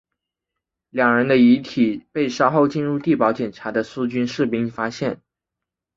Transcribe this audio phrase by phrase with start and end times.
[0.89, 5.21] 两人的遗体被稍后进入地堡检查的苏军士兵发现。